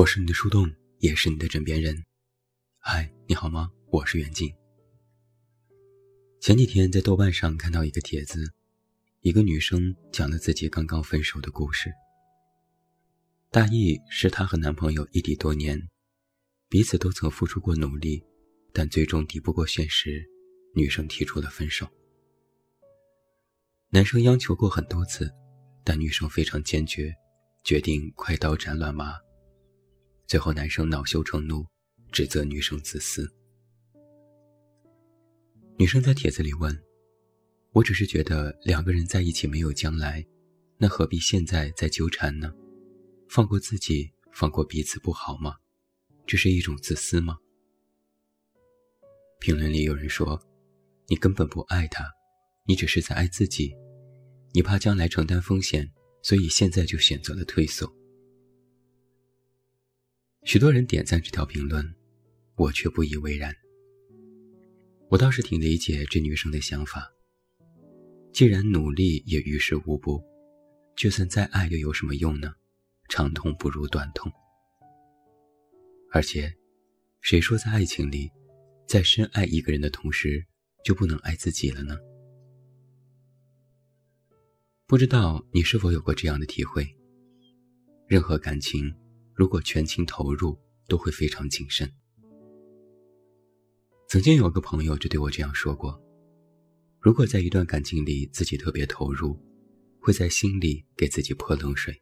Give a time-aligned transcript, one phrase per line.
[0.00, 1.94] 我是你的树洞，也是你的枕边人。
[2.78, 3.70] 嗨，你好吗？
[3.90, 4.50] 我是袁静。
[6.40, 8.50] 前几天在豆瓣上看到一个帖子，
[9.20, 11.92] 一个女生讲了自己刚刚分手的故事。
[13.50, 15.78] 大意是她和男朋友异地多年，
[16.70, 18.24] 彼此都曾付出过努力，
[18.72, 20.26] 但最终抵不过现实，
[20.74, 21.86] 女生提出了分手。
[23.90, 25.30] 男生央求过很多次，
[25.84, 27.14] 但女生非常坚决，
[27.62, 29.12] 决定快刀斩乱麻。
[30.30, 31.66] 最后，男生恼羞成怒，
[32.12, 33.28] 指责女生自私。
[35.76, 36.72] 女生在帖子里问
[37.74, 40.24] ：“我只是觉得两个人在一起没有将来，
[40.78, 42.54] 那何必现在再纠缠呢？
[43.28, 45.56] 放过自己，放过彼此不好吗？
[46.28, 47.36] 这是一种自私吗？”
[49.40, 50.40] 评论里有人说
[51.10, 52.04] ：“你根本不爱他，
[52.66, 53.74] 你只是在爱自己，
[54.52, 55.90] 你怕将来承担风险，
[56.22, 57.92] 所以现在就选择了退缩。”
[60.44, 61.94] 许多人点赞这条评论，
[62.56, 63.54] 我却不以为然。
[65.08, 67.12] 我倒是挺理解这女生的想法。
[68.32, 70.22] 既然努力也于事无补，
[70.96, 72.54] 就算再爱又有什么用呢？
[73.08, 74.32] 长痛不如短痛。
[76.10, 76.52] 而且，
[77.20, 78.30] 谁说在爱情里，
[78.86, 80.44] 在深爱一个人的同时，
[80.84, 81.98] 就不能爱自己了呢？
[84.86, 86.88] 不知道你是否有过这样的体会？
[88.08, 88.92] 任何感情。
[89.40, 91.90] 如果全情投入，都会非常谨慎。
[94.06, 95.98] 曾经有个朋友就对我这样说过：，
[97.00, 99.42] 如果在一段感情里自己特别投入，
[99.98, 101.94] 会在心里给自己泼冷水；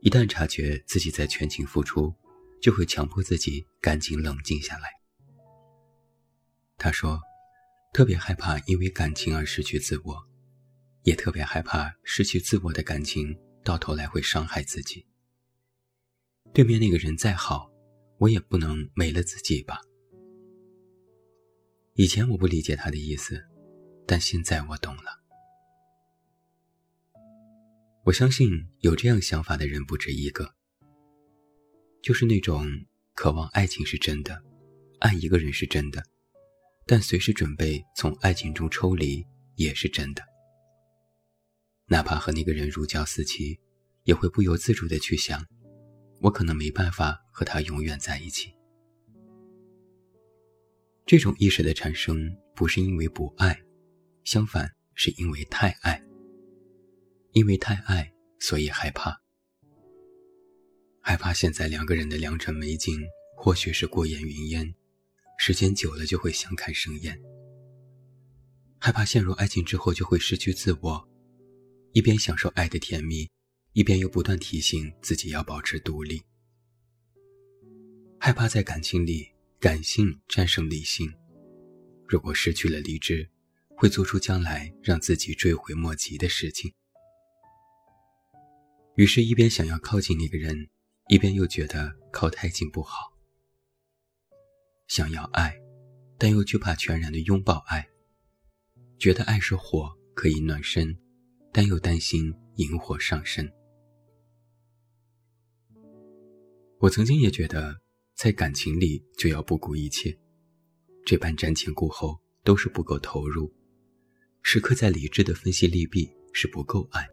[0.00, 2.14] 一旦察觉自己在全情付出，
[2.60, 4.90] 就会强迫自己赶紧冷静下来。
[6.78, 7.20] 他说，
[7.92, 10.24] 特别害怕因为感情而失去自我，
[11.02, 15.04] 也特别害怕失去自我的感情到头来会伤害自己。
[16.54, 17.70] 对面那个人再好，
[18.18, 19.80] 我也不能没了自己吧。
[21.94, 23.42] 以前我不理解他的意思，
[24.06, 25.22] 但现在我懂了。
[28.04, 30.54] 我相信有这样想法的人不止一个，
[32.02, 32.66] 就是那种
[33.14, 34.42] 渴望爱情是真的，
[34.98, 36.04] 爱一个人是真的，
[36.86, 40.22] 但随时准备从爱情中抽离也是真的。
[41.86, 43.58] 哪怕和那个人如胶似漆，
[44.04, 45.42] 也会不由自主的去想。
[46.22, 48.54] 我可能没办法和他永远在一起。
[51.04, 52.16] 这种意识的产生
[52.54, 53.60] 不是因为不爱，
[54.24, 56.02] 相反是因为太爱。
[57.32, 59.20] 因为太爱，所以害怕。
[61.00, 63.00] 害怕现在两个人的良辰美景
[63.36, 64.74] 或许是过眼云烟，
[65.38, 67.20] 时间久了就会相看生厌。
[68.78, 71.08] 害怕陷入爱情之后就会失去自我，
[71.92, 73.28] 一边享受爱的甜蜜。
[73.74, 76.22] 一边又不断提醒自己要保持独立，
[78.18, 79.26] 害怕在感情里
[79.58, 81.10] 感性战胜理性，
[82.06, 83.30] 如果失去了理智，
[83.74, 86.70] 会做出将来让自己追悔莫及的事情。
[88.96, 90.68] 于是，一边想要靠近那个人，
[91.08, 93.10] 一边又觉得靠太近不好。
[94.86, 95.58] 想要爱，
[96.18, 97.88] 但又惧怕全然的拥抱爱，
[98.98, 100.94] 觉得爱是火可以暖身，
[101.50, 103.50] 但又担心引火上身。
[106.82, 107.80] 我曾经也觉得，
[108.16, 110.18] 在感情里就要不顾一切，
[111.06, 113.54] 这般瞻前顾后都是不够投入，
[114.42, 117.08] 时刻在理智的分析利弊是不够爱。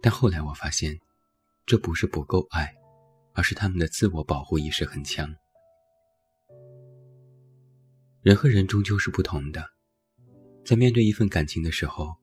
[0.00, 0.96] 但后来我发现，
[1.66, 2.72] 这不是不够爱，
[3.32, 5.28] 而是他们的自我保护意识很强。
[8.22, 9.68] 人和人终究是不同的，
[10.64, 12.14] 在面对一份感情的时候，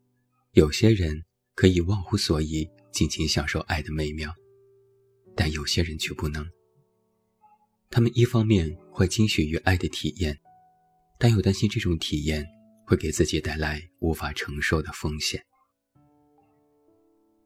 [0.53, 4.33] 有些人可以忘乎所以，尽情享受爱的美妙。
[5.35, 6.47] 但有些人却不能。
[7.89, 10.39] 他们一方面会惊喜于爱的体验，
[11.19, 12.44] 但又担心这种体验
[12.88, 15.44] 会给自己带来无法承受的风险。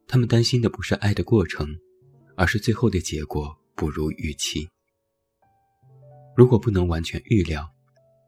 [0.06, 1.68] 他们担心的不是爱的过程，
[2.34, 4.68] 而是最后的结果不如预期。
[6.34, 7.70] 如果不能完全预料，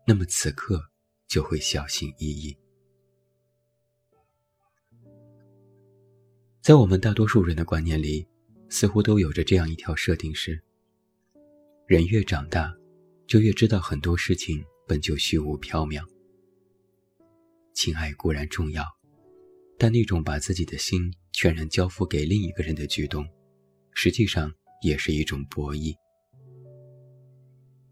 [0.06, 0.90] 那么此刻
[1.26, 2.54] 就会小心翼翼。
[6.60, 8.29] 在我们大多数人的观念里。
[8.70, 10.62] 似乎都有着这样一条设定：是
[11.86, 12.72] 人越长大，
[13.26, 16.02] 就越知道很多事情本就虚无缥缈。
[17.74, 18.84] 情爱固然重要，
[19.76, 23.28] 但那种把自己的心全然交付给另一个人的举动，
[23.92, 24.52] 实际上
[24.82, 25.94] 也是一种博弈。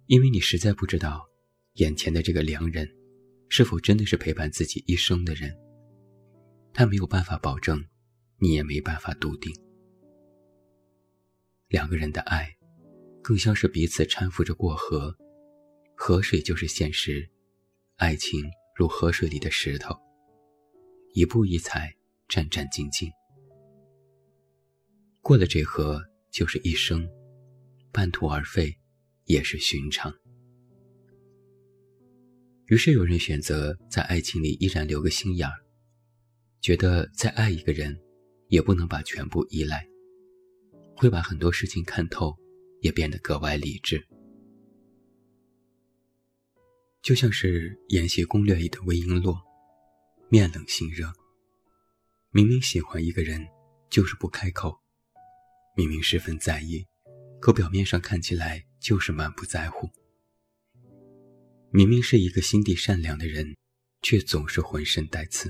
[0.07, 1.27] 因为你实在不知道，
[1.75, 2.89] 眼前的这个良人，
[3.49, 5.55] 是否真的是陪伴自己一生的人。
[6.73, 7.85] 他没有办法保证，
[8.39, 9.53] 你也没办法笃定。
[11.69, 12.49] 两个人的爱，
[13.23, 15.15] 更像是彼此搀扶着过河，
[15.95, 17.29] 河水就是现实，
[17.97, 18.43] 爱情
[18.75, 19.95] 如河水里的石头，
[21.13, 21.95] 一步一踩，
[22.27, 23.11] 战战兢兢。
[25.21, 27.07] 过了这河就是一生，
[27.93, 28.75] 半途而废
[29.27, 30.11] 也是寻常。
[32.69, 35.55] 于是有人选择在爱情里依然留个心眼儿，
[36.63, 37.95] 觉得再爱一个人，
[38.47, 39.87] 也不能把全部依赖，
[40.99, 42.37] 会把很多事情看透，
[42.81, 44.05] 也变得格外理智。
[47.01, 49.39] 就像是《延禧攻略》里的魏璎珞，
[50.29, 51.13] 面冷心热，
[52.33, 53.47] 明明喜欢一个人，
[53.89, 54.77] 就是不开口。
[55.77, 56.85] 明明十分在意，
[57.41, 59.89] 可表面上看起来就是满不在乎。
[61.71, 63.57] 明明是一个心地善良的人，
[64.03, 65.49] 却总是浑身带刺。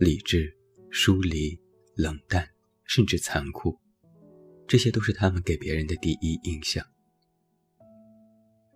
[0.00, 0.52] 理智、
[0.90, 1.56] 疏离、
[1.94, 2.50] 冷淡，
[2.90, 3.78] 甚至残酷，
[4.66, 6.84] 这些都是他们给别人的第一印象。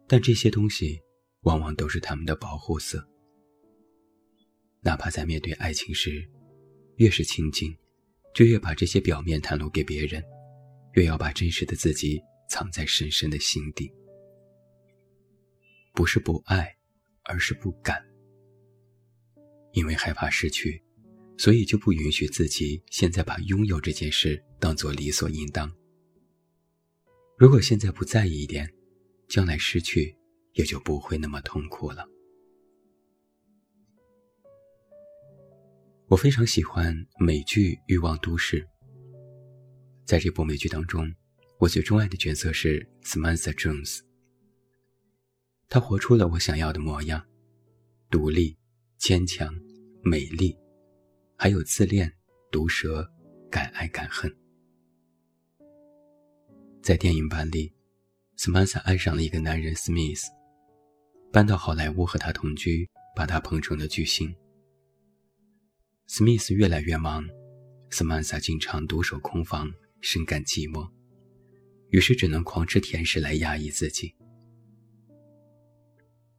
[0.06, 1.00] 但这些东西，
[1.40, 3.04] 往往都是他们的保护色。
[4.82, 6.30] 哪怕在面对爱情时，
[6.94, 7.76] 越是亲近。
[8.32, 10.22] 就越把这些表面袒露给别人，
[10.92, 13.92] 越要把真实的自己藏在深深的心底。
[15.92, 16.76] 不是不爱，
[17.24, 18.04] 而是不敢。
[19.72, 20.82] 因为害怕失去，
[21.36, 25.70] 所以就不允许自己现在把拥有这件事当做理所应当。
[27.36, 28.72] 如果现在不在意一点，
[29.28, 30.16] 将来失去
[30.52, 32.06] 也就不会那么痛苦了。
[36.06, 38.60] 我非常喜欢美剧《欲望都市》。
[40.04, 41.12] 在这部美剧当中，
[41.58, 44.00] 我最钟爱的角色是 Samantha Jones。
[45.68, 47.26] 她活出了我想要的模样：
[48.10, 48.56] 独立、
[48.98, 49.52] 坚强、
[50.02, 50.56] 美丽，
[51.44, 52.10] 还有自恋、
[52.50, 53.06] 毒舌、
[53.50, 54.34] 敢爱敢恨。
[56.82, 57.70] 在电影版里
[58.38, 60.22] ，Samantha 爱上了一个男人 Smith，
[61.30, 64.34] 搬到好莱坞和他同居，把他捧成了巨星。
[66.06, 67.22] 史密斯越来越忙，
[67.90, 69.70] 斯曼萨经常独守空房，
[70.00, 70.90] 深感寂寞，
[71.90, 74.14] 于是只能狂吃甜食来压抑自己。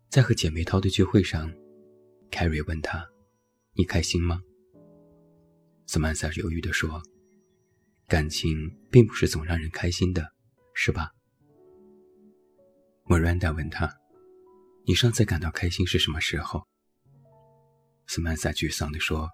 [0.10, 1.54] 在和姐妹淘的聚会上
[2.32, 3.08] 凯瑞问他
[3.78, 4.42] ：“你开心吗？”
[5.86, 7.02] 斯曼萨犹豫地说
[8.08, 10.34] ：“感情并不是总让人开心的，
[10.74, 11.12] 是吧？”
[13.06, 13.92] 莫兰达问他
[14.86, 16.66] ：“你上次感到开心是什么时候？”
[18.08, 19.30] 斯曼萨沮丧地说。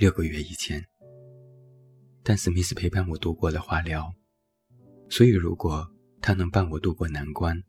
[0.00, 0.80] 六个月以前，
[2.22, 4.14] 但史密斯陪伴我度过了化疗，
[5.10, 5.92] 所以如果
[6.22, 7.60] 他能伴我度过难关，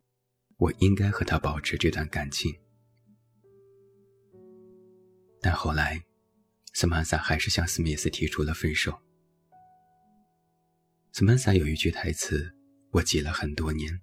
[0.58, 2.54] 我应该和他保持这段感情。
[5.40, 6.00] 但后来，
[6.72, 8.98] 斯曼萨还是向史密斯提出了分手。
[11.12, 12.54] 斯曼萨有一句台词，
[12.92, 14.00] 我记了很多年。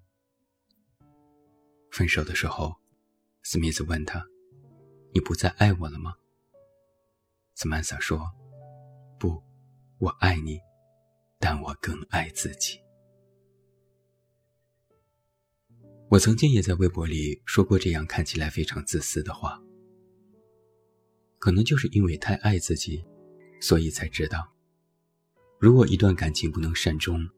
[1.90, 2.76] 分手的时候，
[3.42, 4.24] 史密斯问他
[5.14, 6.14] ：“你不再爱我了吗？”
[7.56, 8.20] 斯曼萨说
[9.18, 9.42] ：“不，
[9.98, 10.60] 我爱你，
[11.40, 12.78] 但我更爱自己。”
[16.10, 19.60] 我曾经也在微博里说过这样看起来非常自私的话。
[21.38, 23.04] 可能就是因为太爱自己，
[23.60, 24.52] 所以才知道，
[25.58, 27.28] 如果一段感情不能善终，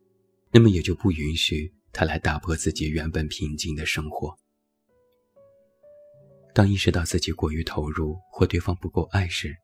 [0.53, 4.37] 那么也就不允许他来打破自己原本平静的生活。
[6.53, 9.57] 当意识到自己过于投入或对方不够爱时，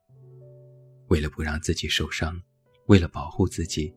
[1.08, 2.40] 为了不让自己受伤，
[2.86, 3.92] 为了保护自己，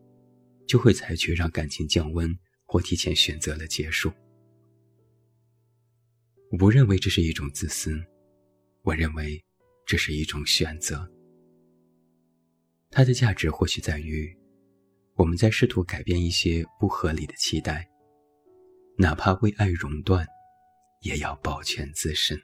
[0.66, 4.12] 就会采取让感情降温或提前选择了结束。
[6.50, 7.92] 我不认为这是一种自私，
[8.82, 9.40] 我认为
[9.90, 11.10] 这是一种选择。
[12.90, 14.32] 它的价值或许在于，
[15.16, 17.90] 我们在试图改变一些不合理的期待，
[18.96, 20.24] 哪怕为爱熔断，
[21.00, 22.40] 也要保全自身。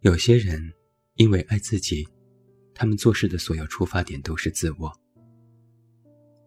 [0.00, 0.72] 有些人
[1.14, 2.04] 因为爱自己，
[2.74, 4.92] 他们做事的所有出发点都是自我。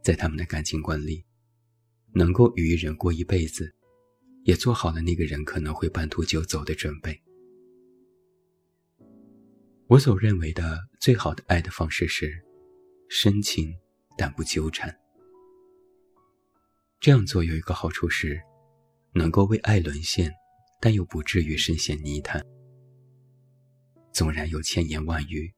[0.04, 1.24] 在他们的感情观里，
[2.14, 3.74] 能够与一人过一辈子，
[4.48, 7.22] 也做好了那个人可能会半途就走的准备。
[9.88, 12.32] 我所认为的最好的爱的方式是
[13.10, 13.76] 深情
[14.18, 14.98] 但不纠缠。
[17.02, 18.40] 这样做有一个好处是，
[19.14, 20.34] 能够为爱沦陷，
[20.80, 22.42] 但又不至于深陷泥潭。
[24.14, 25.54] 纵然有千言万语，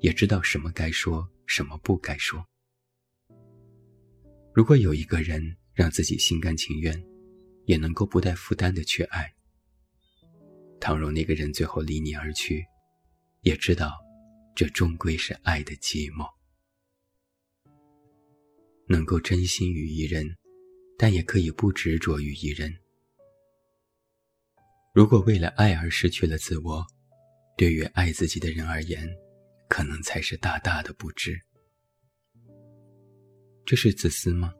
[0.00, 2.42] 也知道什么该说，什么不该说。
[4.54, 7.04] 如果有一个人让自己心甘情愿，
[7.70, 9.32] 也能够不带负担的去爱，
[10.80, 12.66] 倘若那个人最后离你而去，
[13.42, 13.96] 也知道，
[14.56, 16.28] 这终归是爱的寂寞。
[18.88, 20.26] 能够真心于一人，
[20.98, 22.76] 但也可以不执着于一人。
[24.92, 26.84] 如果为了爱而失去了自我，
[27.56, 29.08] 对于爱自己的人而言，
[29.68, 31.40] 可能才是大大的不值。
[33.64, 34.52] 这是自私吗？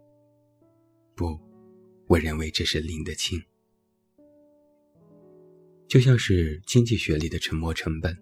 [1.16, 1.49] 不，
[2.10, 3.40] 我认为这是拎得清。
[5.86, 8.20] 就像是经济学里的沉没成本，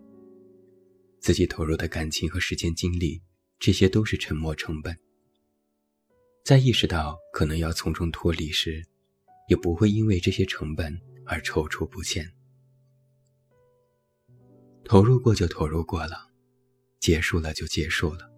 [1.21, 3.23] 自己投入的感情和时间精力，
[3.59, 4.95] 这些都是沉没成本。
[6.45, 8.85] 在意识到可能要从中脱离时，
[9.49, 12.31] 也不会因为这些成本而踌躇不前。
[14.85, 16.31] 投入过就投入过了，
[17.01, 18.31] 结束了就结束了。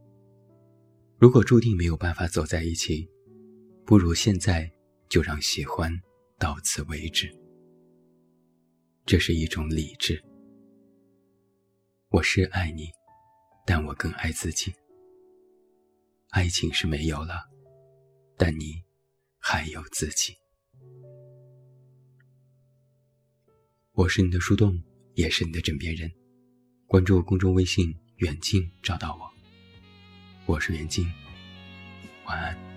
[1.19, 3.11] 如果注定没有办法走在一起，
[3.85, 4.73] 不如现在
[5.11, 5.93] 就让喜欢
[6.39, 7.29] 到此为止。
[9.05, 10.23] 这是一种理智。
[12.11, 12.89] 我是爱你，
[13.67, 14.73] 但我更爱自己。
[16.29, 17.51] 爱情是没有了。
[18.39, 18.81] 但你
[19.39, 20.35] 还有自己。
[23.93, 24.81] 我是你的树洞，
[25.15, 26.11] 也是你的枕边人。
[26.87, 29.29] 关注公众微信“远近”，找到我。
[30.47, 31.05] 我是远近，
[32.27, 32.70] 晚安。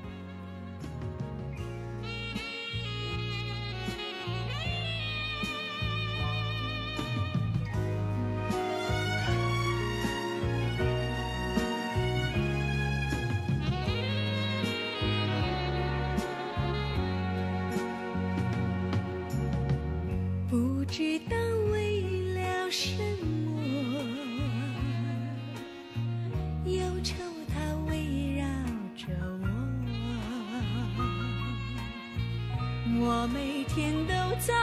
[33.05, 34.53] 我每天都在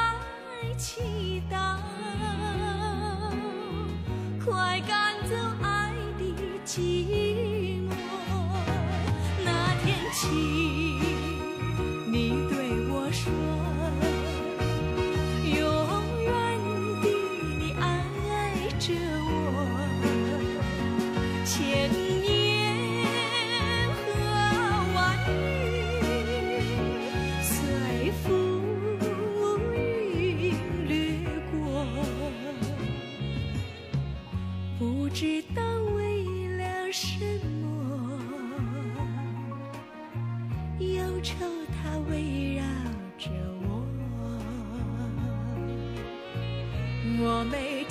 [0.79, 1.77] 祈祷，
[4.43, 6.25] 快赶走爱的
[6.65, 7.93] 寂寞。
[9.45, 10.27] 那天起。
[12.11, 12.57] 你对
[12.89, 13.31] 我说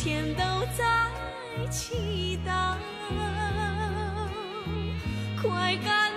[0.01, 0.43] 天都
[0.77, 1.11] 在
[1.69, 2.77] 祈祷，
[5.41, 6.08] 快赶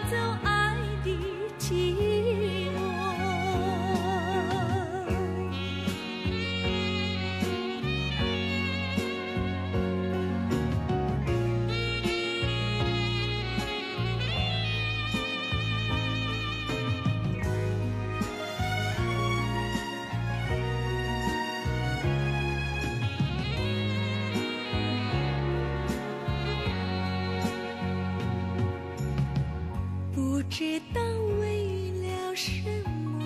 [32.32, 32.50] 为了什
[32.94, 33.20] 么，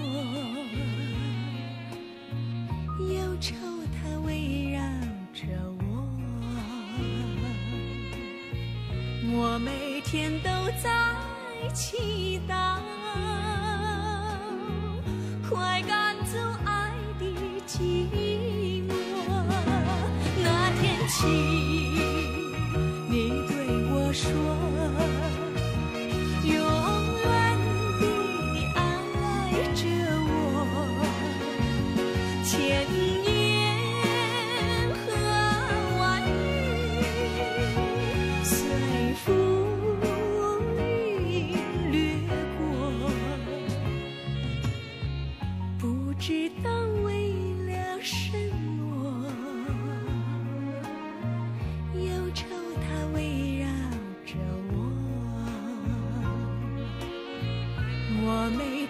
[3.15, 3.55] 忧愁
[3.95, 4.81] 它围绕
[5.33, 5.47] 着
[5.79, 5.85] 我，
[9.33, 10.51] 我每天都
[10.83, 10.91] 在
[11.73, 12.81] 祈祷，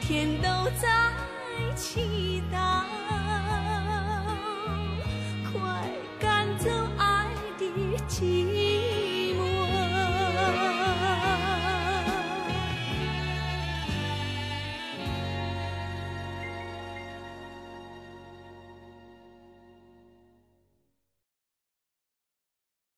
[0.06, 0.48] 天都
[0.80, 0.88] 在
[1.74, 3.25] 期待。